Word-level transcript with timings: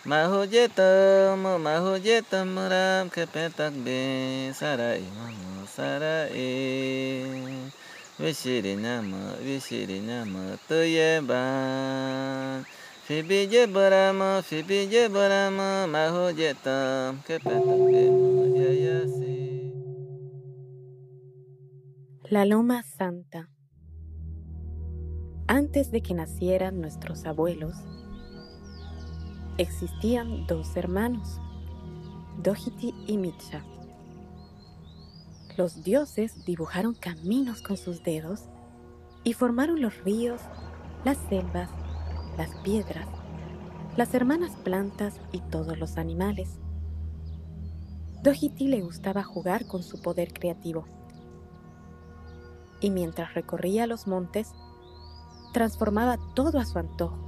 Mahoyetam, 0.00 1.44
mahoyetam 1.60 2.56
ram 2.56 3.10
kepetak 3.12 3.76
be 3.84 4.48
sarai 4.56 5.04
mama 5.12 5.66
sarai. 5.68 6.40
Vishiri 8.16 8.80
nama, 8.80 9.36
vishiri 9.44 10.00
nama, 10.00 10.56
tuyeban. 10.66 12.64
Fibiye 13.04 13.66
barama, 13.68 14.40
fibiye 14.40 15.12
barama, 15.12 15.84
mahoyetam 15.84 17.20
kepetak 17.28 17.80
be 17.92 18.08
yayasi. 18.56 19.68
La 22.30 22.46
Loma 22.46 22.82
Santa. 22.82 23.50
Antes 25.46 25.90
de 25.90 26.00
que 26.00 26.14
nacieran 26.14 26.80
nuestros 26.80 27.26
abuelos, 27.26 27.76
existían 29.60 30.46
dos 30.46 30.74
hermanos, 30.74 31.38
Dohiti 32.42 32.94
y 33.06 33.18
Micha. 33.18 33.62
Los 35.58 35.84
dioses 35.84 36.46
dibujaron 36.46 36.94
caminos 36.94 37.60
con 37.60 37.76
sus 37.76 38.02
dedos 38.02 38.44
y 39.22 39.34
formaron 39.34 39.82
los 39.82 40.02
ríos, 40.02 40.40
las 41.04 41.18
selvas, 41.28 41.68
las 42.38 42.54
piedras, 42.62 43.06
las 43.98 44.14
hermanas 44.14 44.56
plantas 44.64 45.20
y 45.30 45.40
todos 45.40 45.78
los 45.78 45.98
animales. 45.98 46.58
Dohiti 48.22 48.66
le 48.66 48.80
gustaba 48.80 49.22
jugar 49.22 49.66
con 49.66 49.82
su 49.82 50.00
poder 50.00 50.32
creativo. 50.32 50.86
Y 52.80 52.88
mientras 52.88 53.34
recorría 53.34 53.86
los 53.86 54.06
montes, 54.06 54.54
transformaba 55.52 56.18
todo 56.34 56.58
a 56.58 56.64
su 56.64 56.78
antojo, 56.78 57.18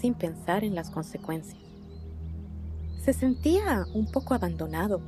sin 0.00 0.14
pensar 0.14 0.64
en 0.64 0.74
las 0.74 0.90
consecuencias. 0.90 1.67
Se 3.08 3.14
sentía 3.14 3.86
un 3.94 4.04
poco 4.04 4.34
abandonado, 4.34 5.00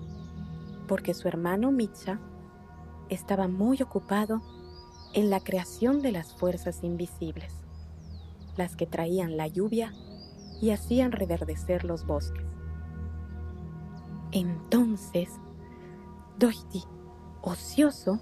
porque 0.89 1.13
su 1.13 1.29
hermano 1.29 1.71
Micha 1.71 2.19
estaba 3.11 3.47
muy 3.47 3.83
ocupado 3.83 4.41
en 5.13 5.29
la 5.29 5.41
creación 5.41 6.01
de 6.01 6.11
las 6.11 6.33
fuerzas 6.33 6.83
invisibles, 6.83 7.53
las 8.57 8.75
que 8.75 8.87
traían 8.87 9.37
la 9.37 9.49
lluvia 9.49 9.93
y 10.63 10.71
hacían 10.71 11.13
reverdecer 11.13 11.85
los 11.85 12.07
bosques. 12.07 12.47
Entonces, 14.33 15.29
Dohiti, 16.39 16.85
ocioso, 17.43 18.19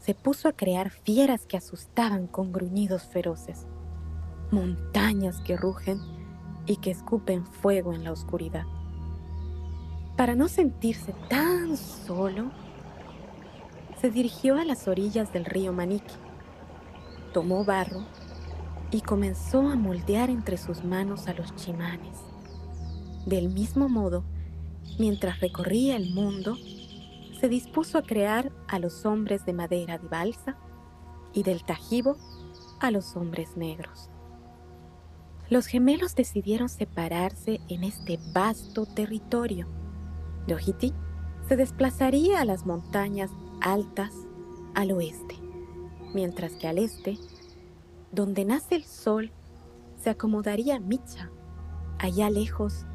se 0.00 0.16
puso 0.16 0.48
a 0.48 0.52
crear 0.52 0.90
fieras 0.90 1.46
que 1.46 1.56
asustaban 1.56 2.26
con 2.26 2.50
gruñidos 2.50 3.04
feroces, 3.04 3.68
montañas 4.50 5.40
que 5.42 5.56
rugen 5.56 6.00
y 6.66 6.78
que 6.78 6.90
escupen 6.90 7.46
fuego 7.46 7.92
en 7.92 8.02
la 8.02 8.10
oscuridad. 8.10 8.64
Para 10.20 10.34
no 10.34 10.48
sentirse 10.48 11.14
tan 11.30 11.78
solo, 11.78 12.50
se 14.02 14.10
dirigió 14.10 14.58
a 14.58 14.66
las 14.66 14.86
orillas 14.86 15.32
del 15.32 15.46
río 15.46 15.72
Manique, 15.72 16.12
tomó 17.32 17.64
barro 17.64 18.04
y 18.90 19.00
comenzó 19.00 19.66
a 19.66 19.76
moldear 19.76 20.28
entre 20.28 20.58
sus 20.58 20.84
manos 20.84 21.26
a 21.26 21.32
los 21.32 21.56
chimanes. 21.56 22.18
Del 23.24 23.48
mismo 23.48 23.88
modo, 23.88 24.22
mientras 24.98 25.40
recorría 25.40 25.96
el 25.96 26.12
mundo, 26.12 26.54
se 27.40 27.48
dispuso 27.48 27.96
a 27.96 28.02
crear 28.02 28.52
a 28.68 28.78
los 28.78 29.06
hombres 29.06 29.46
de 29.46 29.54
madera 29.54 29.96
de 29.96 30.06
balsa 30.06 30.58
y 31.32 31.44
del 31.44 31.64
tajibo 31.64 32.18
a 32.78 32.90
los 32.90 33.16
hombres 33.16 33.56
negros. 33.56 34.10
Los 35.48 35.64
gemelos 35.64 36.14
decidieron 36.14 36.68
separarse 36.68 37.58
en 37.70 37.84
este 37.84 38.18
vasto 38.34 38.84
territorio. 38.84 39.79
Se 41.48 41.56
desplazaría 41.56 42.40
a 42.40 42.44
las 42.44 42.66
montañas 42.66 43.30
altas 43.60 44.12
al 44.74 44.92
oeste, 44.92 45.36
mientras 46.14 46.52
que 46.54 46.66
al 46.66 46.78
este, 46.78 47.18
donde 48.10 48.44
nace 48.44 48.74
el 48.74 48.84
sol, 48.84 49.30
se 49.96 50.10
acomodaría 50.10 50.80
Micha, 50.80 51.30
allá 51.98 52.30
lejos, 52.30 52.86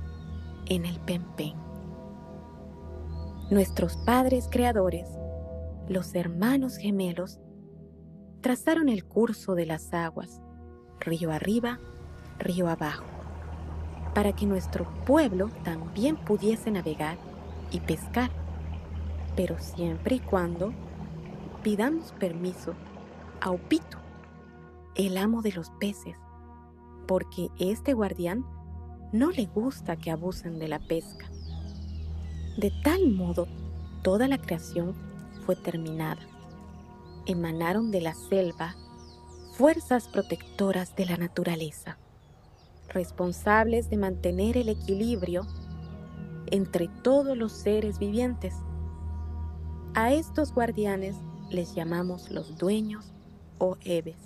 en 0.65 0.85
el 0.85 0.99
Pempen. 0.99 1.53
Nuestros 3.51 3.95
padres 3.97 4.47
creadores, 4.51 5.07
los 5.87 6.15
hermanos 6.15 6.77
gemelos, 6.77 7.39
trazaron 8.41 8.89
el 8.89 9.05
curso 9.05 9.53
de 9.55 9.65
las 9.65 9.93
aguas, 9.93 10.41
río 10.99 11.31
arriba, 11.31 11.79
río 12.39 12.67
abajo, 12.67 13.05
para 14.13 14.33
que 14.33 14.45
nuestro 14.45 14.85
pueblo 15.05 15.49
también 15.63 16.17
pudiese 16.17 16.71
navegar 16.71 17.17
y 17.75 17.81
pescar, 17.81 18.31
pero 19.35 19.59
siempre 19.59 20.15
y 20.15 20.19
cuando 20.19 20.73
pidamos 21.61 22.13
permiso 22.13 22.73
a 23.41 23.51
Upito, 23.51 23.97
el 24.95 25.17
amo 25.17 25.41
de 25.41 25.51
los 25.51 25.71
peces, 25.71 26.15
porque 27.05 27.49
este 27.59 27.93
guardián 27.93 28.45
no 29.11 29.29
le 29.31 29.45
gusta 29.47 29.97
que 29.97 30.09
abusen 30.09 30.57
de 30.57 30.69
la 30.69 30.79
pesca. 30.79 31.29
De 32.57 32.71
tal 32.81 33.11
modo, 33.11 33.45
toda 34.03 34.29
la 34.29 34.37
creación 34.37 34.95
fue 35.45 35.57
terminada. 35.57 36.21
Emanaron 37.25 37.91
de 37.91 37.99
la 37.99 38.13
selva 38.13 38.73
fuerzas 39.57 40.07
protectoras 40.07 40.95
de 40.95 41.07
la 41.07 41.17
naturaleza, 41.17 41.97
responsables 42.87 43.89
de 43.89 43.97
mantener 43.97 44.55
el 44.55 44.69
equilibrio 44.69 45.45
entre 46.47 46.87
todos 47.03 47.37
los 47.37 47.51
seres 47.51 47.99
vivientes. 47.99 48.53
A 49.93 50.13
estos 50.13 50.53
guardianes 50.53 51.15
les 51.49 51.73
llamamos 51.75 52.29
los 52.31 52.57
dueños 52.57 53.13
o 53.57 53.77
ebes. 53.81 54.17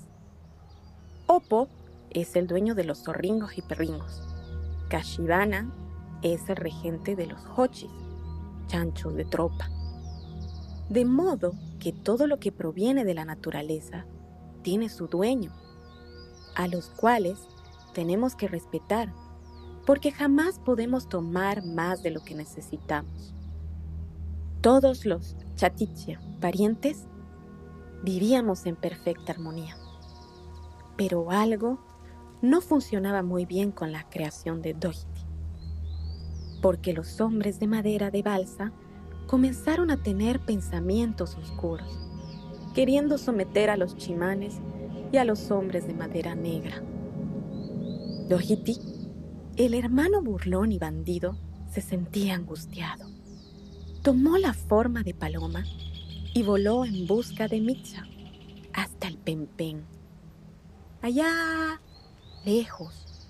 Opo 1.28 1.68
es 2.10 2.36
el 2.36 2.48
dueño 2.48 2.76
de 2.76 2.84
los 2.84 3.04
zorringos 3.04 3.58
y 3.58 3.62
perringos. 3.62 4.24
Kashibana 4.90 5.72
es 6.22 6.50
el 6.50 6.56
regente 6.56 7.16
de 7.16 7.28
los 7.28 7.42
hochis 7.56 7.92
chanchos 8.68 9.16
de 9.16 9.26
tropa. 9.26 9.70
De 10.90 11.06
modo 11.06 11.54
que 11.80 11.92
todo 11.92 12.28
lo 12.28 12.40
que 12.40 12.52
proviene 12.52 13.04
de 13.04 13.14
la 13.14 13.26
naturaleza 13.26 14.06
tiene 14.62 14.90
su 14.90 15.08
dueño, 15.08 15.52
a 16.56 16.68
los 16.68 16.90
cuales 16.90 17.40
tenemos 17.94 18.36
que 18.36 18.48
respetar, 18.48 19.14
porque 19.90 20.12
jamás 20.12 20.60
podemos 20.60 21.10
tomar 21.10 21.66
más 21.66 22.04
de 22.04 22.12
lo 22.12 22.24
que 22.24 22.36
necesitamos. 22.36 23.34
Todos 24.62 25.04
los 25.04 25.36
chatichia, 25.56 26.22
parientes, 26.40 27.08
vivíamos 28.04 28.68
en 28.68 28.76
perfecta 28.76 29.32
armonía. 29.32 29.76
Pero 30.96 31.32
algo 31.32 31.80
no 32.44 32.62
funcionaba 32.62 33.24
muy 33.24 33.48
bien 33.48 33.72
con 33.72 33.92
la 33.92 34.08
creación 34.08 34.62
de 34.62 34.76
Dohiti 34.76 35.26
porque 36.62 36.94
los 36.94 37.20
hombres 37.20 37.60
de 37.60 37.66
madera 37.66 38.12
de 38.12 38.22
balsa 38.22 38.72
comenzaron 39.26 39.90
a 39.90 40.04
tener 40.04 40.40
pensamientos 40.40 41.36
oscuros, 41.36 41.98
queriendo 42.76 43.18
someter 43.18 43.72
a 43.72 43.76
los 43.76 43.98
chimanes 43.98 44.60
y 45.12 45.18
a 45.18 45.26
los 45.26 45.50
hombres 45.50 45.88
de 45.88 45.96
madera 45.96 46.36
negra. 46.36 46.84
Dohiti, 48.30 48.99
el 49.60 49.74
hermano 49.74 50.22
burlón 50.22 50.72
y 50.72 50.80
bandido, 50.80 51.38
se 51.70 51.82
sentía 51.82 52.36
angustiado. 52.36 53.10
Tomó 54.02 54.38
la 54.38 54.54
forma 54.54 55.04
de 55.04 55.14
paloma 55.14 55.66
y 56.34 56.44
voló 56.44 56.86
en 56.86 57.06
busca 57.06 57.50
de 57.50 57.60
Micha 57.60 58.08
hasta 58.74 59.10
el 59.10 59.18
Pempen. 59.18 59.84
Allá, 61.02 61.82
lejos, 62.46 63.28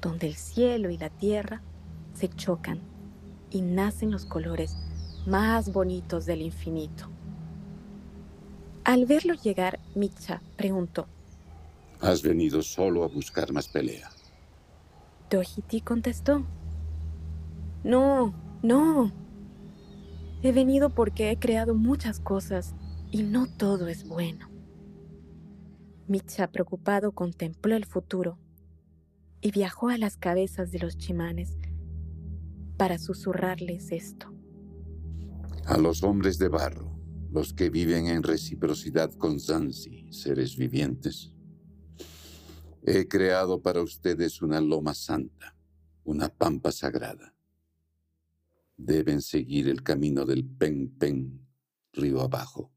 donde 0.00 0.28
el 0.28 0.36
cielo 0.36 0.88
y 0.88 0.98
la 0.98 1.10
tierra 1.10 1.62
se 2.14 2.28
chocan 2.28 2.80
y 3.50 3.60
nacen 3.62 4.12
los 4.12 4.24
colores 4.24 4.76
más 5.26 5.72
bonitos 5.72 6.26
del 6.26 6.42
infinito. 6.42 7.08
Al 8.84 9.04
verlo 9.06 9.34
llegar, 9.34 9.80
Micha 9.96 10.42
preguntó, 10.56 11.08
¿Has 12.00 12.22
venido 12.22 12.62
solo 12.62 13.02
a 13.02 13.08
buscar 13.08 13.52
más 13.52 13.66
pelea? 13.66 14.08
Dohiti 15.32 15.80
contestó, 15.80 16.44
No, 17.82 18.34
no. 18.62 19.10
He 20.42 20.52
venido 20.52 20.90
porque 20.90 21.30
he 21.30 21.38
creado 21.38 21.74
muchas 21.74 22.20
cosas 22.20 22.74
y 23.10 23.22
no 23.22 23.46
todo 23.46 23.88
es 23.88 24.06
bueno. 24.06 24.50
Micha, 26.06 26.50
preocupado, 26.50 27.12
contempló 27.12 27.76
el 27.76 27.86
futuro 27.86 28.38
y 29.40 29.52
viajó 29.52 29.88
a 29.88 29.96
las 29.96 30.18
cabezas 30.18 30.70
de 30.70 30.80
los 30.80 30.98
chimanes 30.98 31.56
para 32.76 32.98
susurrarles 32.98 33.90
esto. 33.90 34.34
A 35.64 35.78
los 35.78 36.02
hombres 36.02 36.38
de 36.38 36.48
barro, 36.48 36.98
los 37.30 37.54
que 37.54 37.70
viven 37.70 38.06
en 38.08 38.22
reciprocidad 38.22 39.10
con 39.14 39.40
Zanzi, 39.40 40.12
seres 40.12 40.58
vivientes, 40.58 41.32
he 42.84 43.06
creado 43.06 43.62
para 43.62 43.80
ustedes 43.80 44.42
una 44.42 44.60
loma 44.60 44.94
santa, 44.94 45.56
una 46.04 46.28
pampa 46.28 46.72
sagrada. 46.72 47.34
Deben 48.76 49.22
seguir 49.22 49.68
el 49.68 49.82
camino 49.84 50.24
del 50.24 50.44
Pen 50.44 50.88
Pen, 50.98 51.46
río 51.92 52.20
abajo. 52.20 52.72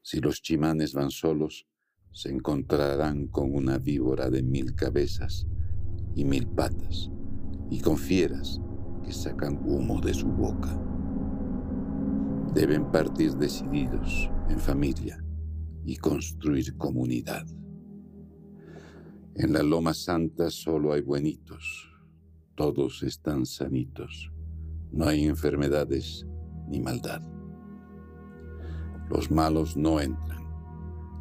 Si 0.00 0.20
los 0.20 0.40
chimanes 0.40 0.94
van 0.94 1.10
solos, 1.10 1.66
se 2.12 2.30
encontrarán 2.30 3.26
con 3.26 3.54
una 3.54 3.76
víbora 3.76 4.30
de 4.30 4.42
mil 4.42 4.74
cabezas 4.74 5.46
y 6.14 6.24
mil 6.24 6.46
patas, 6.46 7.10
y 7.70 7.80
con 7.80 7.98
fieras 7.98 8.58
que 9.04 9.12
sacan 9.12 9.60
humo 9.66 10.00
de 10.00 10.14
su 10.14 10.28
boca. 10.28 10.80
Deben 12.54 12.90
partir 12.90 13.34
decididos, 13.34 14.30
en 14.48 14.58
familia, 14.58 15.22
y 15.84 15.96
construir 15.96 16.74
comunidad. 16.78 17.46
En 19.38 19.52
la 19.52 19.62
Loma 19.62 19.92
Santa 19.92 20.48
solo 20.48 20.94
hay 20.94 21.02
buenitos, 21.02 21.90
todos 22.54 23.02
están 23.02 23.44
sanitos, 23.44 24.32
no 24.90 25.06
hay 25.06 25.26
enfermedades 25.26 26.26
ni 26.68 26.80
maldad. 26.80 27.20
Los 29.10 29.30
malos 29.30 29.76
no 29.76 30.00
entran, 30.00 30.42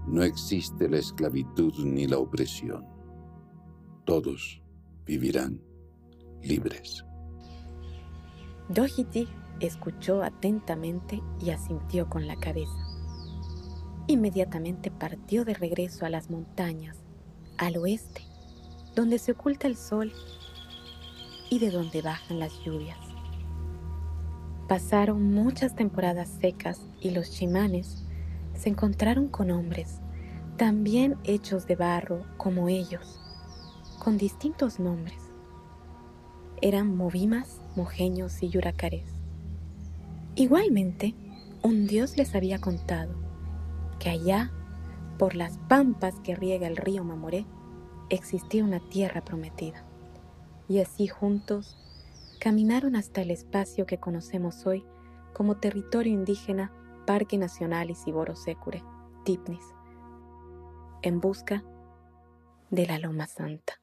no 0.07 0.23
existe 0.23 0.87
la 0.87 0.99
esclavitud 0.99 1.73
ni 1.83 2.07
la 2.07 2.17
opresión. 2.17 2.85
Todos 4.05 4.63
vivirán 5.05 5.61
libres. 6.41 7.03
Dohiti 8.69 9.27
escuchó 9.59 10.23
atentamente 10.23 11.21
y 11.43 11.49
asintió 11.49 12.09
con 12.09 12.27
la 12.27 12.37
cabeza. 12.37 12.79
Inmediatamente 14.07 14.89
partió 14.89 15.43
de 15.43 15.53
regreso 15.53 16.05
a 16.05 16.09
las 16.09 16.29
montañas 16.29 17.04
al 17.57 17.77
oeste, 17.77 18.21
donde 18.95 19.19
se 19.19 19.33
oculta 19.33 19.67
el 19.67 19.75
sol 19.75 20.11
y 21.49 21.59
de 21.59 21.71
donde 21.71 22.01
bajan 22.01 22.39
las 22.39 22.53
lluvias. 22.63 22.97
Pasaron 24.67 25.33
muchas 25.33 25.75
temporadas 25.75 26.29
secas 26.41 26.81
y 26.99 27.11
los 27.11 27.31
chimanes 27.31 28.03
se 28.55 28.69
encontraron 28.69 29.27
con 29.27 29.51
hombres, 29.51 29.99
también 30.57 31.17
hechos 31.23 31.67
de 31.67 31.75
barro 31.75 32.25
como 32.37 32.69
ellos, 32.69 33.19
con 33.99 34.17
distintos 34.17 34.79
nombres. 34.79 35.19
Eran 36.61 36.95
movimas, 36.95 37.61
mojeños 37.75 38.41
y 38.41 38.49
yuracares. 38.49 39.05
Igualmente, 40.35 41.13
un 41.61 41.87
dios 41.87 42.17
les 42.17 42.33
había 42.33 42.59
contado 42.59 43.13
que 43.99 44.09
allá 44.09 44.51
por 45.17 45.35
las 45.35 45.57
pampas 45.69 46.19
que 46.21 46.35
riega 46.35 46.67
el 46.67 46.77
río 46.77 47.03
Mamoré 47.03 47.45
existía 48.09 48.63
una 48.63 48.79
tierra 48.89 49.23
prometida. 49.23 49.85
Y 50.67 50.79
así 50.79 51.07
juntos 51.07 51.77
caminaron 52.39 52.95
hasta 52.95 53.21
el 53.21 53.31
espacio 53.31 53.85
que 53.85 53.99
conocemos 53.99 54.65
hoy 54.65 54.85
como 55.33 55.57
territorio 55.57 56.13
indígena 56.13 56.71
Parque 57.05 57.37
Nacional 57.37 57.91
Isiboro 57.91 58.35
Secure, 58.35 58.83
Tipnis, 59.23 59.63
en 61.01 61.19
busca 61.21 61.63
de 62.71 62.87
la 62.87 62.97
Loma 62.97 63.27
Santa. 63.27 63.79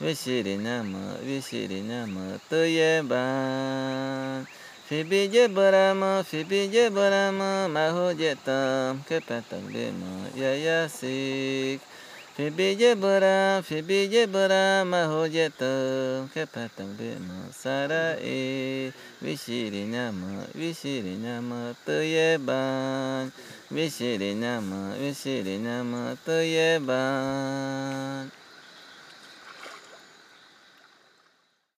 Vishirinama, 0.00 1.18
Vishirinama, 1.26 2.38
Tuyeban. 2.48 4.46
Fibije 4.88 5.48
Burama, 5.48 6.22
Fibije 6.22 6.88
Burama, 6.88 7.66
Mahojetam, 7.68 9.02
Kepetam 9.08 9.66
Bima, 9.66 10.30
Yayasik. 10.38 11.80
Fibije 12.36 12.94
Bura, 12.94 13.60
Fibije 13.66 14.26
Bura, 14.30 14.84
Mahojetam, 14.86 16.30
Kepetam 16.30 16.94
Bima, 16.96 17.50
Sarai. 17.52 18.92
Vishirinama, 19.20 20.46
Vishirinama, 20.54 21.74
Tuyeban. 21.84 23.32
Vishirinama, 23.68 24.94
Vishirinama, 24.94 26.16
Tuyeban. 26.24 27.68